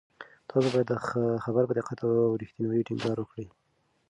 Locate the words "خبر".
1.43-1.63